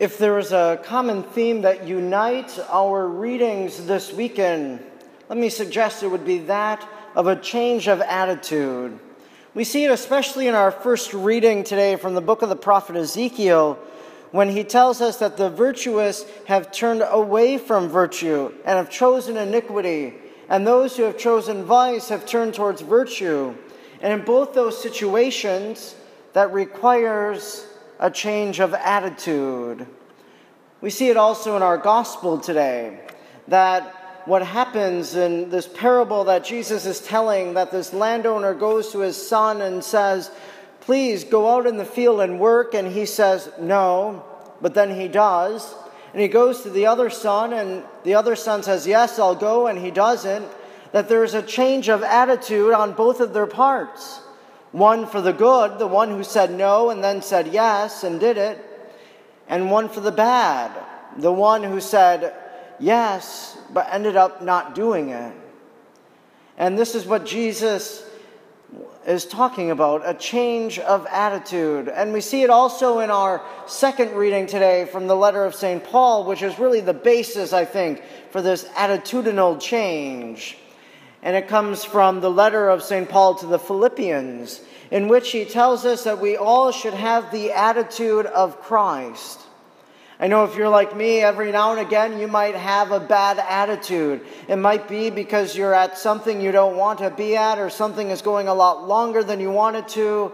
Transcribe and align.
If 0.00 0.16
there 0.16 0.38
is 0.38 0.50
a 0.50 0.80
common 0.82 1.22
theme 1.22 1.60
that 1.60 1.86
unites 1.86 2.58
our 2.70 3.06
readings 3.06 3.84
this 3.84 4.10
weekend, 4.10 4.82
let 5.28 5.36
me 5.36 5.50
suggest 5.50 6.02
it 6.02 6.08
would 6.08 6.24
be 6.24 6.38
that 6.38 6.88
of 7.14 7.26
a 7.26 7.36
change 7.36 7.86
of 7.86 8.00
attitude. 8.00 8.98
We 9.52 9.64
see 9.64 9.84
it 9.84 9.90
especially 9.90 10.48
in 10.48 10.54
our 10.54 10.70
first 10.70 11.12
reading 11.12 11.64
today 11.64 11.96
from 11.96 12.14
the 12.14 12.22
book 12.22 12.40
of 12.40 12.48
the 12.48 12.56
prophet 12.56 12.96
Ezekiel, 12.96 13.78
when 14.30 14.48
he 14.48 14.64
tells 14.64 15.02
us 15.02 15.18
that 15.18 15.36
the 15.36 15.50
virtuous 15.50 16.24
have 16.46 16.72
turned 16.72 17.04
away 17.06 17.58
from 17.58 17.90
virtue 17.90 18.54
and 18.64 18.78
have 18.78 18.88
chosen 18.88 19.36
iniquity, 19.36 20.14
and 20.48 20.66
those 20.66 20.96
who 20.96 21.02
have 21.02 21.18
chosen 21.18 21.64
vice 21.64 22.08
have 22.08 22.24
turned 22.24 22.54
towards 22.54 22.80
virtue. 22.80 23.54
And 24.00 24.14
in 24.18 24.24
both 24.24 24.54
those 24.54 24.80
situations, 24.80 25.94
that 26.32 26.54
requires 26.54 27.66
a 28.00 28.10
change 28.10 28.60
of 28.60 28.72
attitude. 28.72 29.86
We 30.80 30.88
see 30.88 31.10
it 31.10 31.18
also 31.18 31.54
in 31.54 31.62
our 31.62 31.76
gospel 31.76 32.38
today 32.38 32.98
that 33.48 34.22
what 34.24 34.44
happens 34.44 35.14
in 35.14 35.50
this 35.50 35.68
parable 35.68 36.24
that 36.24 36.42
Jesus 36.42 36.86
is 36.86 37.00
telling 37.00 37.54
that 37.54 37.70
this 37.70 37.92
landowner 37.92 38.54
goes 38.54 38.90
to 38.92 39.00
his 39.00 39.16
son 39.16 39.60
and 39.60 39.84
says, 39.84 40.30
Please 40.80 41.24
go 41.24 41.54
out 41.54 41.66
in 41.66 41.76
the 41.76 41.84
field 41.84 42.22
and 42.22 42.40
work. 42.40 42.72
And 42.72 42.90
he 42.90 43.04
says, 43.04 43.50
No, 43.60 44.24
but 44.62 44.72
then 44.72 44.98
he 44.98 45.06
does. 45.06 45.74
And 46.12 46.22
he 46.22 46.28
goes 46.28 46.62
to 46.62 46.70
the 46.70 46.86
other 46.86 47.10
son, 47.10 47.52
and 47.52 47.84
the 48.02 48.14
other 48.14 48.34
son 48.34 48.62
says, 48.62 48.86
Yes, 48.86 49.18
I'll 49.18 49.34
go, 49.34 49.66
and 49.66 49.78
he 49.78 49.90
doesn't. 49.90 50.48
That 50.92 51.08
there's 51.08 51.34
a 51.34 51.42
change 51.42 51.88
of 51.88 52.02
attitude 52.02 52.72
on 52.72 52.94
both 52.94 53.20
of 53.20 53.34
their 53.34 53.46
parts 53.46 54.20
one 54.72 55.06
for 55.06 55.20
the 55.20 55.32
good, 55.32 55.78
the 55.78 55.86
one 55.86 56.10
who 56.10 56.22
said 56.22 56.50
no 56.52 56.90
and 56.90 57.02
then 57.02 57.22
said 57.22 57.48
yes 57.48 58.04
and 58.04 58.20
did 58.20 58.36
it, 58.36 58.58
and 59.48 59.70
one 59.70 59.88
for 59.88 60.00
the 60.00 60.12
bad, 60.12 60.70
the 61.16 61.32
one 61.32 61.62
who 61.62 61.80
said 61.80 62.34
yes 62.78 63.58
but 63.72 63.88
ended 63.90 64.16
up 64.16 64.42
not 64.42 64.74
doing 64.74 65.10
it. 65.10 65.34
And 66.56 66.78
this 66.78 66.94
is 66.94 67.06
what 67.06 67.26
Jesus 67.26 68.04
is 69.06 69.24
talking 69.24 69.70
about 69.70 70.02
a 70.04 70.14
change 70.14 70.78
of 70.78 71.06
attitude. 71.06 71.88
And 71.88 72.12
we 72.12 72.20
see 72.20 72.42
it 72.42 72.50
also 72.50 73.00
in 73.00 73.10
our 73.10 73.42
second 73.66 74.12
reading 74.12 74.46
today 74.46 74.84
from 74.84 75.06
the 75.06 75.16
letter 75.16 75.44
of 75.44 75.54
St. 75.54 75.82
Paul, 75.82 76.24
which 76.24 76.42
is 76.42 76.58
really 76.58 76.80
the 76.80 76.94
basis, 76.94 77.52
I 77.52 77.64
think, 77.64 78.02
for 78.30 78.42
this 78.42 78.64
attitudinal 78.68 79.60
change 79.60 80.58
and 81.22 81.36
it 81.36 81.48
comes 81.48 81.84
from 81.84 82.20
the 82.20 82.30
letter 82.30 82.68
of 82.68 82.82
St. 82.82 83.08
Paul 83.08 83.34
to 83.36 83.46
the 83.46 83.58
Philippians, 83.58 84.60
in 84.90 85.08
which 85.08 85.30
he 85.30 85.44
tells 85.44 85.84
us 85.84 86.04
that 86.04 86.20
we 86.20 86.36
all 86.36 86.72
should 86.72 86.94
have 86.94 87.30
the 87.30 87.52
attitude 87.52 88.26
of 88.26 88.60
Christ. 88.60 89.40
I 90.18 90.26
know 90.26 90.44
if 90.44 90.54
you're 90.54 90.68
like 90.68 90.94
me, 90.94 91.20
every 91.20 91.50
now 91.50 91.72
and 91.72 91.80
again 91.80 92.18
you 92.18 92.28
might 92.28 92.54
have 92.54 92.90
a 92.90 93.00
bad 93.00 93.38
attitude. 93.38 94.20
It 94.48 94.56
might 94.56 94.86
be 94.86 95.08
because 95.08 95.56
you're 95.56 95.74
at 95.74 95.96
something 95.96 96.40
you 96.40 96.52
don't 96.52 96.76
want 96.76 96.98
to 96.98 97.10
be 97.10 97.36
at, 97.36 97.58
or 97.58 97.70
something 97.70 98.10
is 98.10 98.20
going 98.20 98.48
a 98.48 98.54
lot 98.54 98.86
longer 98.86 99.22
than 99.22 99.40
you 99.40 99.50
wanted 99.50 99.88
to, 99.88 100.32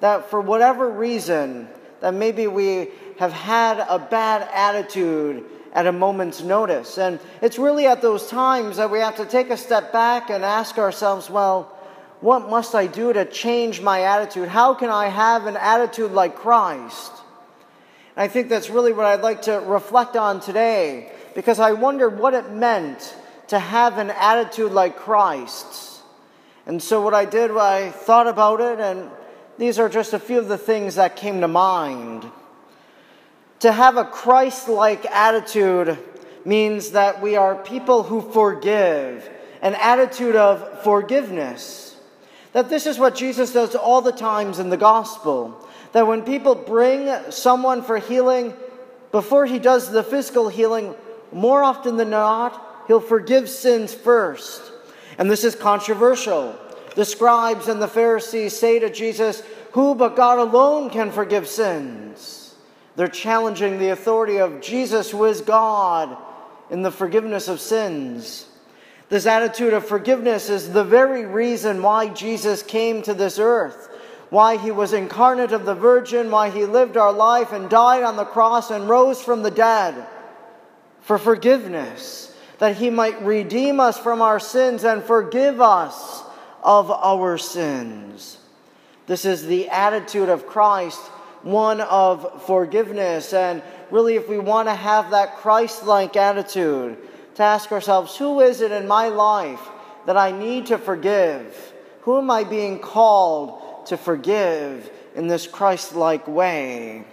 that 0.00 0.30
for 0.30 0.40
whatever 0.40 0.88
reason, 0.88 1.68
that 2.00 2.14
maybe 2.14 2.46
we 2.46 2.90
have 3.18 3.32
had 3.32 3.84
a 3.88 3.98
bad 3.98 4.48
attitude 4.52 5.44
at 5.74 5.86
a 5.86 5.92
moment's 5.92 6.42
notice. 6.42 6.98
And 6.98 7.18
it's 7.42 7.58
really 7.58 7.86
at 7.86 8.00
those 8.00 8.28
times 8.28 8.76
that 8.76 8.90
we 8.90 9.00
have 9.00 9.16
to 9.16 9.26
take 9.26 9.50
a 9.50 9.56
step 9.56 9.92
back 9.92 10.30
and 10.30 10.44
ask 10.44 10.78
ourselves, 10.78 11.28
well, 11.28 11.64
what 12.20 12.48
must 12.48 12.74
I 12.74 12.86
do 12.86 13.12
to 13.12 13.24
change 13.24 13.80
my 13.80 14.02
attitude? 14.02 14.48
How 14.48 14.74
can 14.74 14.88
I 14.88 15.08
have 15.08 15.46
an 15.46 15.56
attitude 15.56 16.12
like 16.12 16.36
Christ? 16.36 17.12
And 18.16 18.22
I 18.22 18.28
think 18.28 18.48
that's 18.48 18.70
really 18.70 18.92
what 18.92 19.04
I'd 19.04 19.20
like 19.20 19.42
to 19.42 19.58
reflect 19.60 20.16
on 20.16 20.40
today 20.40 21.12
because 21.34 21.58
I 21.58 21.72
wondered 21.72 22.18
what 22.18 22.32
it 22.32 22.50
meant 22.52 23.14
to 23.48 23.58
have 23.58 23.98
an 23.98 24.10
attitude 24.10 24.72
like 24.72 24.96
Christ's. 24.96 26.00
And 26.66 26.82
so, 26.82 27.02
what 27.02 27.12
I 27.12 27.26
did, 27.26 27.50
I 27.50 27.90
thought 27.90 28.26
about 28.26 28.60
it, 28.60 28.80
and 28.80 29.10
these 29.58 29.78
are 29.78 29.90
just 29.90 30.14
a 30.14 30.18
few 30.18 30.38
of 30.38 30.48
the 30.48 30.56
things 30.56 30.94
that 30.94 31.16
came 31.16 31.42
to 31.42 31.48
mind. 31.48 32.24
To 33.64 33.72
have 33.72 33.96
a 33.96 34.04
Christ 34.04 34.68
like 34.68 35.06
attitude 35.06 35.96
means 36.44 36.90
that 36.90 37.22
we 37.22 37.36
are 37.36 37.54
people 37.54 38.02
who 38.02 38.20
forgive, 38.20 39.26
an 39.62 39.74
attitude 39.76 40.36
of 40.36 40.82
forgiveness. 40.82 41.96
That 42.52 42.68
this 42.68 42.84
is 42.84 42.98
what 42.98 43.14
Jesus 43.14 43.54
does 43.54 43.74
all 43.74 44.02
the 44.02 44.12
times 44.12 44.58
in 44.58 44.68
the 44.68 44.76
gospel. 44.76 45.66
That 45.92 46.06
when 46.06 46.24
people 46.24 46.54
bring 46.54 47.08
someone 47.30 47.80
for 47.80 47.96
healing, 47.96 48.52
before 49.10 49.46
he 49.46 49.58
does 49.58 49.90
the 49.90 50.04
physical 50.04 50.50
healing, 50.50 50.94
more 51.32 51.62
often 51.62 51.96
than 51.96 52.10
not, 52.10 52.84
he'll 52.86 53.00
forgive 53.00 53.48
sins 53.48 53.94
first. 53.94 54.60
And 55.16 55.30
this 55.30 55.42
is 55.42 55.54
controversial. 55.54 56.54
The 56.96 57.06
scribes 57.06 57.68
and 57.68 57.80
the 57.80 57.88
Pharisees 57.88 58.54
say 58.54 58.78
to 58.80 58.90
Jesus, 58.90 59.42
Who 59.72 59.94
but 59.94 60.16
God 60.16 60.38
alone 60.38 60.90
can 60.90 61.10
forgive 61.10 61.48
sins? 61.48 62.43
They're 62.96 63.08
challenging 63.08 63.78
the 63.78 63.90
authority 63.90 64.36
of 64.36 64.60
Jesus, 64.60 65.10
who 65.10 65.24
is 65.24 65.40
God, 65.40 66.16
in 66.70 66.82
the 66.82 66.90
forgiveness 66.90 67.48
of 67.48 67.60
sins. 67.60 68.46
This 69.08 69.26
attitude 69.26 69.72
of 69.72 69.86
forgiveness 69.86 70.48
is 70.48 70.72
the 70.72 70.84
very 70.84 71.26
reason 71.26 71.82
why 71.82 72.08
Jesus 72.08 72.62
came 72.62 73.02
to 73.02 73.14
this 73.14 73.38
earth, 73.38 73.90
why 74.30 74.56
he 74.56 74.70
was 74.70 74.92
incarnate 74.92 75.52
of 75.52 75.64
the 75.64 75.74
Virgin, 75.74 76.30
why 76.30 76.50
he 76.50 76.64
lived 76.64 76.96
our 76.96 77.12
life 77.12 77.52
and 77.52 77.68
died 77.68 78.02
on 78.02 78.16
the 78.16 78.24
cross 78.24 78.70
and 78.70 78.88
rose 78.88 79.22
from 79.22 79.42
the 79.42 79.50
dead 79.50 80.06
for 81.00 81.18
forgiveness, 81.18 82.34
that 82.58 82.76
he 82.76 82.90
might 82.90 83.20
redeem 83.22 83.78
us 83.78 83.98
from 83.98 84.22
our 84.22 84.40
sins 84.40 84.84
and 84.84 85.02
forgive 85.02 85.60
us 85.60 86.22
of 86.62 86.90
our 86.90 87.36
sins. 87.36 88.38
This 89.06 89.26
is 89.26 89.46
the 89.46 89.68
attitude 89.68 90.30
of 90.30 90.46
Christ 90.46 91.00
one 91.44 91.80
of 91.80 92.42
forgiveness. 92.46 93.32
And 93.32 93.62
really, 93.90 94.16
if 94.16 94.28
we 94.28 94.38
want 94.38 94.68
to 94.68 94.74
have 94.74 95.10
that 95.10 95.36
Christ 95.36 95.84
like 95.84 96.16
attitude, 96.16 96.98
to 97.36 97.42
ask 97.42 97.72
ourselves, 97.72 98.16
who 98.16 98.40
is 98.40 98.60
it 98.60 98.72
in 98.72 98.86
my 98.86 99.08
life 99.08 99.60
that 100.06 100.16
I 100.16 100.30
need 100.30 100.66
to 100.66 100.78
forgive? 100.78 101.72
Who 102.02 102.18
am 102.18 102.30
I 102.30 102.44
being 102.44 102.78
called 102.78 103.86
to 103.86 103.96
forgive 103.96 104.90
in 105.14 105.26
this 105.26 105.46
Christ 105.46 105.94
like 105.94 106.26
way? 106.28 107.04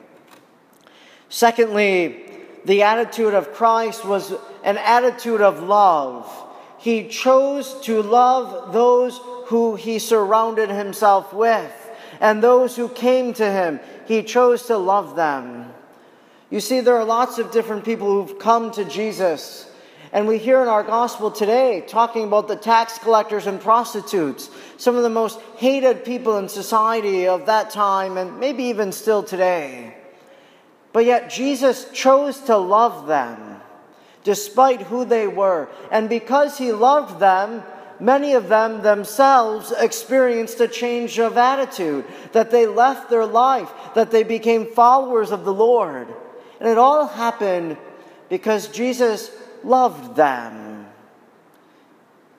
Secondly, 1.29 2.25
the 2.65 2.83
attitude 2.83 3.33
of 3.33 3.53
Christ 3.53 4.05
was 4.05 4.33
an 4.63 4.77
attitude 4.77 5.41
of 5.41 5.63
love. 5.63 6.29
He 6.77 7.07
chose 7.07 7.79
to 7.81 8.03
love 8.03 8.73
those 8.73 9.19
who 9.45 9.75
he 9.75 9.97
surrounded 9.97 10.69
himself 10.69 11.33
with 11.33 11.80
and 12.21 12.41
those 12.41 12.77
who 12.77 12.87
came 12.87 13.33
to 13.33 13.51
him. 13.51 13.81
He 14.05 14.23
chose 14.23 14.67
to 14.67 14.77
love 14.77 15.17
them. 15.17 15.73
You 16.49 16.61
see, 16.61 16.79
there 16.79 16.95
are 16.95 17.03
lots 17.03 17.39
of 17.39 17.51
different 17.51 17.83
people 17.83 18.07
who've 18.07 18.39
come 18.39 18.71
to 18.71 18.85
Jesus. 18.85 19.67
And 20.13 20.27
we 20.27 20.37
hear 20.37 20.61
in 20.61 20.67
our 20.67 20.83
gospel 20.83 21.31
today 21.31 21.83
talking 21.87 22.25
about 22.25 22.47
the 22.47 22.55
tax 22.55 22.99
collectors 22.99 23.47
and 23.47 23.59
prostitutes, 23.59 24.49
some 24.77 24.95
of 24.95 25.03
the 25.03 25.09
most 25.09 25.39
hated 25.57 26.05
people 26.05 26.37
in 26.37 26.47
society 26.47 27.27
of 27.27 27.47
that 27.47 27.69
time 27.71 28.17
and 28.17 28.39
maybe 28.39 28.65
even 28.65 28.91
still 28.91 29.23
today. 29.23 29.95
But 30.93 31.05
yet 31.05 31.29
Jesus 31.29 31.89
chose 31.91 32.39
to 32.41 32.57
love 32.57 33.07
them 33.07 33.61
despite 34.23 34.81
who 34.81 35.05
they 35.05 35.27
were. 35.27 35.69
And 35.89 36.09
because 36.09 36.57
he 36.57 36.71
loved 36.71 37.19
them, 37.19 37.63
many 38.01 38.33
of 38.33 38.49
them 38.49 38.81
themselves 38.81 39.71
experienced 39.71 40.59
a 40.59 40.67
change 40.67 41.19
of 41.19 41.37
attitude, 41.37 42.03
that 42.33 42.51
they 42.51 42.65
left 42.65 43.09
their 43.09 43.25
life, 43.25 43.71
that 43.93 44.11
they 44.11 44.23
became 44.23 44.65
followers 44.65 45.31
of 45.31 45.45
the 45.45 45.53
Lord. 45.53 46.07
And 46.59 46.67
it 46.67 46.77
all 46.77 47.07
happened 47.07 47.77
because 48.27 48.67
Jesus 48.67 49.31
loved 49.63 50.15
them. 50.15 50.87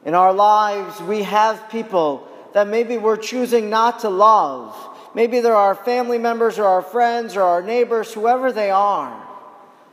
In 0.04 0.14
our 0.14 0.32
lives, 0.32 1.00
we 1.00 1.22
have 1.22 1.70
people 1.70 2.28
that 2.54 2.66
maybe 2.66 2.98
we're 2.98 3.16
choosing 3.16 3.70
not 3.70 4.00
to 4.00 4.10
love. 4.10 4.76
Maybe 5.14 5.40
they're 5.40 5.54
our 5.54 5.76
family 5.76 6.18
members 6.18 6.58
or 6.58 6.64
our 6.64 6.82
friends 6.82 7.36
or 7.36 7.42
our 7.42 7.62
neighbors, 7.62 8.12
whoever 8.12 8.50
they 8.50 8.70
are. 8.70 9.16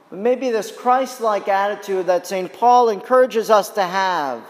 But 0.09 0.19
maybe 0.19 0.49
this 0.49 0.71
Christ 0.71 1.21
like 1.21 1.47
attitude 1.47 2.07
that 2.07 2.25
St. 2.25 2.51
Paul 2.51 2.89
encourages 2.89 3.51
us 3.51 3.69
to 3.71 3.83
have 3.83 4.43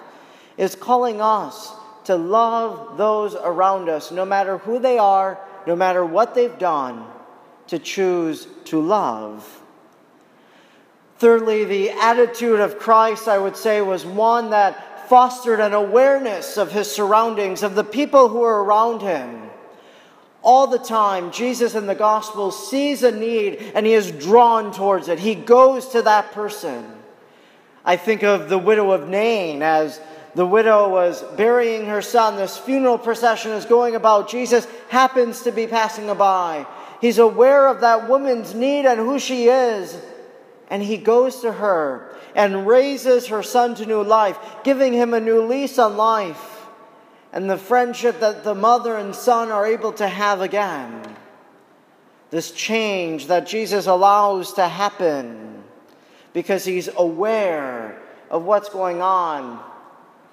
is 0.59 0.75
calling 0.75 1.21
us 1.21 1.73
to 2.03 2.15
love 2.15 2.97
those 2.97 3.33
around 3.33 3.88
us, 3.88 4.11
no 4.11 4.25
matter 4.25 4.57
who 4.57 4.77
they 4.77 4.97
are, 4.97 5.39
no 5.65 5.75
matter 5.75 6.06
what 6.06 6.35
they've 6.35 6.59
done, 6.59 7.06
to 7.67 7.79
choose 7.79 8.45
to 8.65 8.81
love. 8.81 9.61
Thirdly, 11.17 11.63
the 11.63 11.91
attitude 11.91 12.59
of 12.59 12.77
Christ, 12.77 13.29
I 13.29 13.38
would 13.38 13.56
say, 13.56 13.81
was 13.81 14.06
one 14.06 14.50
that 14.50 15.07
fostered 15.07 15.61
an 15.61 15.73
awareness 15.73 16.57
of 16.57 16.71
his 16.71 16.91
surroundings, 16.91 17.63
of 17.63 17.75
the 17.75 17.83
people 17.83 18.27
who 18.27 18.39
were 18.39 18.63
around 18.63 19.01
him. 19.01 19.50
All 20.41 20.67
the 20.67 20.79
time, 20.79 21.31
Jesus 21.31 21.73
in 21.73 21.88
the 21.88 21.95
gospel 21.95 22.51
sees 22.51 23.03
a 23.03 23.11
need 23.11 23.71
and 23.75 23.85
he 23.85 23.94
is 23.94 24.11
drawn 24.11 24.73
towards 24.73 25.07
it. 25.07 25.19
He 25.19 25.35
goes 25.35 25.89
to 25.89 26.01
that 26.01 26.31
person. 26.31 26.85
I 27.83 27.97
think 27.97 28.23
of 28.23 28.50
the 28.50 28.57
widow 28.57 28.91
of 28.91 29.09
Nain 29.09 29.61
as 29.61 30.00
the 30.35 30.45
widow 30.45 30.89
was 30.89 31.23
burying 31.35 31.85
her 31.87 32.01
son. 32.01 32.35
This 32.35 32.57
funeral 32.57 32.97
procession 32.97 33.51
is 33.51 33.65
going 33.65 33.95
about. 33.95 34.29
Jesus 34.29 34.67
happens 34.89 35.41
to 35.43 35.51
be 35.51 35.67
passing 35.67 36.13
by. 36.15 36.65
He's 37.01 37.17
aware 37.17 37.67
of 37.67 37.81
that 37.81 38.07
woman's 38.07 38.53
need 38.53 38.85
and 38.85 38.99
who 38.99 39.19
she 39.19 39.47
is. 39.47 39.99
And 40.69 40.83
he 40.83 40.97
goes 40.97 41.41
to 41.41 41.51
her 41.51 42.15
and 42.35 42.67
raises 42.67 43.27
her 43.27 43.41
son 43.41 43.75
to 43.75 43.85
new 43.85 44.03
life, 44.03 44.37
giving 44.63 44.93
him 44.93 45.13
a 45.13 45.19
new 45.19 45.41
lease 45.41 45.79
on 45.79 45.97
life 45.97 46.59
and 47.31 47.49
the 47.49 47.57
friendship 47.57 48.19
that 48.19 48.43
the 48.43 48.55
mother 48.55 48.97
and 48.97 49.15
son 49.15 49.51
are 49.51 49.65
able 49.65 49.93
to 49.93 50.07
have 50.07 50.41
again. 50.41 51.15
This 52.31 52.51
change 52.51 53.27
that 53.27 53.47
Jesus 53.47 53.87
allows 53.87 54.53
to 54.53 54.67
happen 54.67 55.63
because 56.33 56.65
he's 56.65 56.89
aware 56.95 57.99
of 58.29 58.43
what's 58.43 58.69
going 58.69 59.01
on. 59.01 59.63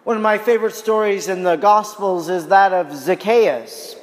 One 0.06 0.16
of 0.16 0.22
my 0.22 0.38
favorite 0.38 0.76
stories 0.76 1.26
in 1.26 1.42
the 1.42 1.56
Gospels 1.56 2.28
is 2.28 2.46
that 2.46 2.72
of 2.72 2.94
Zacchaeus. 2.94 3.96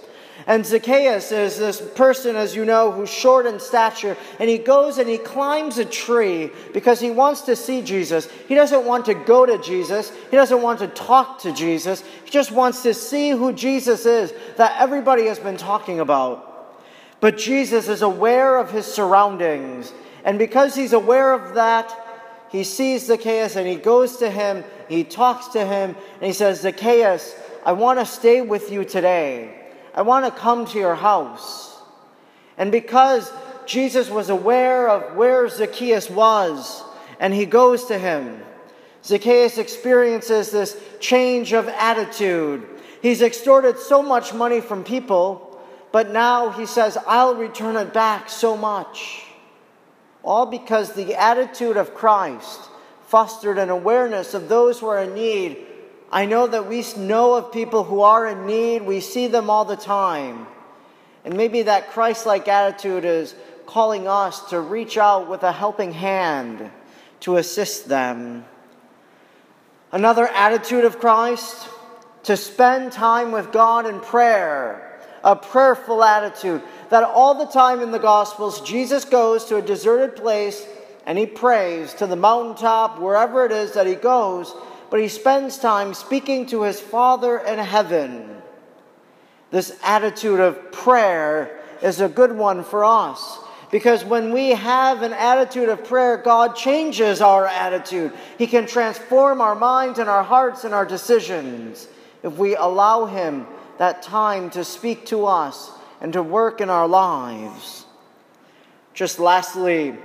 And 0.45 0.65
Zacchaeus 0.65 1.31
is 1.31 1.57
this 1.57 1.79
person, 1.79 2.35
as 2.35 2.53
you 2.53 2.65
know, 2.65 2.91
who's 2.91 3.09
short 3.09 3.45
in 3.45 3.57
stature, 3.57 4.17
and 4.37 4.49
he 4.49 4.57
goes 4.57 4.97
and 4.97 5.07
he 5.07 5.17
climbs 5.17 5.77
a 5.77 5.85
tree 5.85 6.51
because 6.73 6.99
he 6.99 7.09
wants 7.09 7.43
to 7.43 7.55
see 7.55 7.81
Jesus. 7.81 8.27
He 8.49 8.53
doesn't 8.53 8.83
want 8.83 9.05
to 9.05 9.13
go 9.13 9.45
to 9.45 9.57
Jesus, 9.59 10.11
he 10.29 10.35
doesn't 10.35 10.61
want 10.61 10.79
to 10.79 10.89
talk 10.89 11.39
to 11.43 11.53
Jesus. 11.53 12.03
He 12.25 12.31
just 12.31 12.51
wants 12.51 12.83
to 12.83 12.93
see 12.93 13.29
who 13.29 13.53
Jesus 13.53 14.05
is 14.05 14.33
that 14.57 14.81
everybody 14.81 15.27
has 15.27 15.39
been 15.39 15.55
talking 15.55 16.01
about. 16.01 16.75
But 17.21 17.37
Jesus 17.37 17.87
is 17.87 18.01
aware 18.01 18.57
of 18.57 18.71
his 18.71 18.85
surroundings, 18.85 19.93
and 20.25 20.37
because 20.37 20.75
he's 20.75 20.91
aware 20.91 21.31
of 21.31 21.55
that, 21.55 21.97
he 22.53 22.63
sees 22.63 23.07
Zacchaeus 23.07 23.55
and 23.55 23.67
he 23.67 23.75
goes 23.75 24.17
to 24.17 24.29
him, 24.29 24.63
he 24.93 25.03
talks 25.03 25.47
to 25.49 25.65
him, 25.65 25.95
and 26.15 26.23
he 26.23 26.33
says, 26.33 26.61
Zacchaeus, 26.61 27.35
I 27.65 27.73
want 27.73 27.99
to 27.99 28.05
stay 28.05 28.41
with 28.41 28.71
you 28.71 28.85
today. 28.85 29.59
I 29.93 30.01
want 30.01 30.25
to 30.25 30.31
come 30.31 30.65
to 30.67 30.77
your 30.77 30.95
house. 30.95 31.77
And 32.57 32.71
because 32.71 33.31
Jesus 33.65 34.09
was 34.09 34.29
aware 34.29 34.89
of 34.89 35.15
where 35.15 35.47
Zacchaeus 35.47 36.09
was, 36.09 36.83
and 37.19 37.33
he 37.33 37.45
goes 37.45 37.85
to 37.85 37.97
him, 37.97 38.43
Zacchaeus 39.03 39.57
experiences 39.57 40.51
this 40.51 40.81
change 40.99 41.53
of 41.53 41.67
attitude. 41.67 42.65
He's 43.01 43.21
extorted 43.21 43.77
so 43.79 44.01
much 44.01 44.33
money 44.33 44.61
from 44.61 44.83
people, 44.83 45.61
but 45.91 46.11
now 46.11 46.49
he 46.49 46.65
says, 46.65 46.97
I'll 47.05 47.35
return 47.35 47.75
it 47.75 47.93
back 47.93 48.29
so 48.29 48.55
much. 48.55 49.25
All 50.23 50.45
because 50.45 50.93
the 50.93 51.15
attitude 51.15 51.75
of 51.75 51.93
Christ 51.93 52.69
fostered 53.13 53.59
an 53.59 53.69
awareness 53.69 54.33
of 54.33 54.49
those 54.49 54.79
who 54.79 54.87
are 54.87 55.03
in 55.03 55.13
need 55.13 55.57
I 56.13 56.27
know 56.27 56.45
that 56.45 56.69
we 56.69 56.85
know 56.95 57.33
of 57.33 57.51
people 57.51 57.83
who 57.83 58.01
are 58.01 58.27
in 58.27 58.45
need, 58.45 58.83
we 58.83 58.99
see 58.99 59.25
them 59.25 59.49
all 59.49 59.65
the 59.65 59.75
time. 59.75 60.45
And 61.25 61.35
maybe 61.35 61.63
that 61.63 61.89
Christ 61.89 62.27
like 62.27 62.47
attitude 62.47 63.03
is 63.03 63.33
calling 63.65 64.07
us 64.07 64.51
to 64.51 64.61
reach 64.61 64.95
out 64.95 65.27
with 65.27 65.41
a 65.41 65.51
helping 65.51 65.91
hand 65.91 66.69
to 67.21 67.37
assist 67.37 67.89
them. 67.89 68.45
Another 69.91 70.27
attitude 70.27 70.85
of 70.85 70.99
Christ, 70.99 71.67
to 72.23 72.37
spend 72.37 72.91
time 72.91 73.31
with 73.31 73.51
God 73.51 73.87
in 73.87 73.99
prayer, 73.99 75.01
a 75.23 75.35
prayerful 75.35 76.03
attitude. 76.03 76.61
That 76.91 77.03
all 77.03 77.33
the 77.33 77.51
time 77.51 77.81
in 77.81 77.89
the 77.89 77.97
Gospels, 77.97 78.61
Jesus 78.61 79.03
goes 79.03 79.45
to 79.45 79.55
a 79.55 79.63
deserted 79.63 80.15
place 80.15 80.63
and 81.05 81.17
he 81.17 81.25
prays 81.25 81.93
to 81.95 82.07
the 82.07 82.15
mountaintop, 82.15 82.99
wherever 82.99 83.45
it 83.45 83.51
is 83.51 83.73
that 83.73 83.87
he 83.87 83.95
goes, 83.95 84.53
but 84.89 84.99
he 84.99 85.07
spends 85.07 85.57
time 85.57 85.93
speaking 85.93 86.45
to 86.47 86.63
his 86.63 86.79
Father 86.79 87.39
in 87.39 87.59
heaven. 87.59 88.41
This 89.51 89.77
attitude 89.83 90.39
of 90.39 90.71
prayer 90.71 91.59
is 91.81 91.99
a 91.99 92.09
good 92.09 92.31
one 92.31 92.63
for 92.63 92.85
us. 92.85 93.39
Because 93.73 94.05
when 94.05 94.31
we 94.31 94.49
have 94.49 95.01
an 95.01 95.13
attitude 95.13 95.67
of 95.67 95.83
prayer, 95.83 96.17
God 96.17 96.55
changes 96.55 97.21
our 97.21 97.47
attitude. 97.47 98.13
He 98.37 98.45
can 98.45 98.67
transform 98.67 99.41
our 99.41 99.55
minds 99.55 99.97
and 99.97 100.07
our 100.07 100.23
hearts 100.23 100.63
and 100.63 100.75
our 100.75 100.85
decisions 100.85 101.87
if 102.21 102.37
we 102.37 102.55
allow 102.55 103.05
Him 103.05 103.47
that 103.79 104.03
time 104.03 104.51
to 104.51 104.63
speak 104.63 105.07
to 105.07 105.25
us 105.25 105.71
and 106.01 106.13
to 106.13 106.21
work 106.21 106.61
in 106.61 106.69
our 106.69 106.87
lives. 106.87 107.85
Just 108.93 109.17
lastly, 109.17 109.95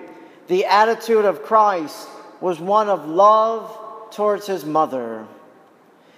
the 0.49 0.65
attitude 0.65 1.25
of 1.25 1.43
Christ 1.43 2.09
was 2.41 2.59
one 2.59 2.89
of 2.89 3.07
love 3.07 4.11
towards 4.11 4.47
his 4.47 4.65
mother. 4.65 5.27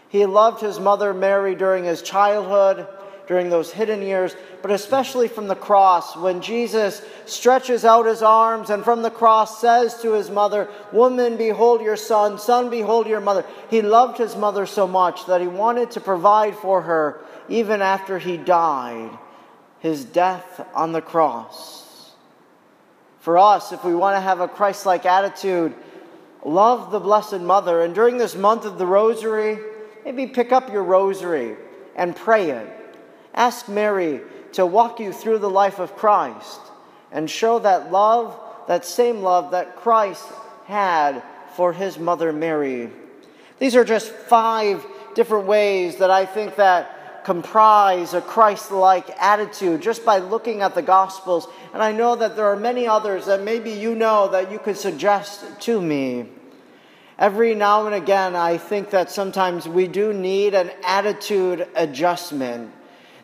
He 0.08 0.26
loved 0.26 0.60
his 0.60 0.80
mother 0.80 1.12
Mary 1.14 1.54
during 1.54 1.84
his 1.84 2.02
childhood, 2.02 2.86
during 3.26 3.48
those 3.48 3.70
hidden 3.70 4.02
years, 4.02 4.34
but 4.60 4.72
especially 4.72 5.28
from 5.28 5.46
the 5.46 5.54
cross, 5.54 6.16
when 6.16 6.42
Jesus 6.42 7.00
stretches 7.26 7.84
out 7.84 8.06
his 8.06 8.22
arms 8.22 8.70
and 8.70 8.82
from 8.82 9.02
the 9.02 9.10
cross 9.10 9.60
says 9.60 10.02
to 10.02 10.14
his 10.14 10.30
mother, 10.30 10.68
Woman, 10.92 11.36
behold 11.36 11.80
your 11.80 11.96
son, 11.96 12.38
son, 12.38 12.70
behold 12.70 13.06
your 13.06 13.20
mother. 13.20 13.44
He 13.68 13.82
loved 13.82 14.18
his 14.18 14.34
mother 14.34 14.66
so 14.66 14.88
much 14.88 15.26
that 15.26 15.40
he 15.40 15.46
wanted 15.46 15.92
to 15.92 16.00
provide 16.00 16.56
for 16.56 16.82
her 16.82 17.20
even 17.48 17.82
after 17.82 18.18
he 18.18 18.36
died, 18.36 19.10
his 19.80 20.04
death 20.04 20.66
on 20.74 20.92
the 20.92 21.02
cross. 21.02 21.89
For 23.20 23.38
us, 23.38 23.72
if 23.72 23.84
we 23.84 23.94
want 23.94 24.16
to 24.16 24.20
have 24.20 24.40
a 24.40 24.48
Christ 24.48 24.86
like 24.86 25.04
attitude, 25.06 25.74
love 26.44 26.90
the 26.90 27.00
Blessed 27.00 27.40
Mother. 27.40 27.82
And 27.82 27.94
during 27.94 28.16
this 28.16 28.34
month 28.34 28.64
of 28.64 28.78
the 28.78 28.86
Rosary, 28.86 29.58
maybe 30.04 30.26
pick 30.26 30.52
up 30.52 30.72
your 30.72 30.82
rosary 30.82 31.56
and 31.94 32.16
pray 32.16 32.50
it. 32.50 32.68
Ask 33.34 33.68
Mary 33.68 34.22
to 34.52 34.64
walk 34.64 35.00
you 35.00 35.12
through 35.12 35.38
the 35.38 35.50
life 35.50 35.78
of 35.78 35.96
Christ 35.96 36.60
and 37.12 37.30
show 37.30 37.58
that 37.58 37.92
love, 37.92 38.38
that 38.68 38.84
same 38.84 39.20
love 39.20 39.50
that 39.50 39.76
Christ 39.76 40.24
had 40.66 41.22
for 41.56 41.72
his 41.72 41.98
mother 41.98 42.32
Mary. 42.32 42.90
These 43.58 43.76
are 43.76 43.84
just 43.84 44.10
five 44.10 44.84
different 45.14 45.46
ways 45.46 45.96
that 45.96 46.10
I 46.10 46.24
think 46.24 46.56
that 46.56 46.99
comprise 47.24 48.14
a 48.14 48.20
Christ-like 48.20 49.10
attitude 49.20 49.82
just 49.82 50.04
by 50.04 50.18
looking 50.18 50.62
at 50.62 50.74
the 50.74 50.82
Gospels. 50.82 51.46
And 51.72 51.82
I 51.82 51.92
know 51.92 52.16
that 52.16 52.36
there 52.36 52.46
are 52.46 52.56
many 52.56 52.86
others 52.86 53.26
that 53.26 53.42
maybe 53.42 53.70
you 53.70 53.94
know 53.94 54.28
that 54.28 54.50
you 54.50 54.58
could 54.58 54.76
suggest 54.76 55.60
to 55.60 55.80
me. 55.80 56.26
Every 57.18 57.54
now 57.54 57.86
and 57.86 57.94
again, 57.94 58.34
I 58.34 58.56
think 58.56 58.90
that 58.90 59.10
sometimes 59.10 59.68
we 59.68 59.86
do 59.86 60.12
need 60.12 60.54
an 60.54 60.70
attitude 60.84 61.68
adjustment. 61.74 62.72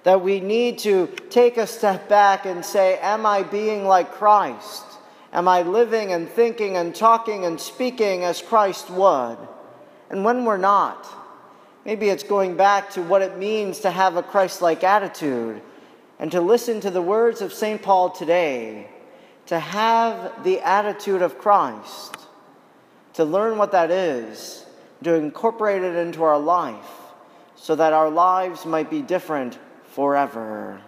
That 0.02 0.20
we 0.20 0.38
need 0.40 0.78
to 0.80 1.08
take 1.30 1.56
a 1.56 1.66
step 1.66 2.08
back 2.08 2.44
and 2.44 2.64
say, 2.64 2.98
Am 3.00 3.24
I 3.26 3.42
being 3.42 3.86
like 3.86 4.12
Christ? 4.12 4.84
Am 5.32 5.48
I 5.48 5.62
living 5.62 6.12
and 6.12 6.28
thinking 6.28 6.76
and 6.76 6.94
talking 6.94 7.44
and 7.44 7.60
speaking 7.60 8.22
as 8.22 8.40
Christ 8.40 8.90
would? 8.90 9.38
And 10.10 10.24
when 10.24 10.44
we're 10.44 10.56
not, 10.56 11.06
maybe 11.86 12.08
it's 12.08 12.24
going 12.24 12.56
back 12.56 12.90
to 12.90 13.00
what 13.00 13.22
it 13.22 13.38
means 13.38 13.78
to 13.78 13.90
have 13.92 14.16
a 14.16 14.22
Christ 14.22 14.60
like 14.60 14.82
attitude 14.82 15.62
and 16.18 16.32
to 16.32 16.40
listen 16.40 16.80
to 16.80 16.90
the 16.90 17.00
words 17.00 17.40
of 17.40 17.52
St. 17.52 17.80
Paul 17.80 18.10
today, 18.10 18.90
to 19.46 19.60
have 19.60 20.42
the 20.42 20.60
attitude 20.60 21.22
of 21.22 21.38
Christ 21.38 22.16
to 23.14 23.24
learn 23.24 23.56
what 23.56 23.70
that 23.70 23.92
is, 23.92 24.66
to 25.04 25.14
incorporate 25.14 25.82
it 25.82 25.94
into 25.94 26.24
our 26.24 26.38
life, 26.38 26.90
so 27.54 27.76
that 27.76 27.92
our 27.92 28.10
lives 28.10 28.66
might 28.66 28.90
be 28.90 29.00
different 29.00 29.56
forever. 29.84 30.80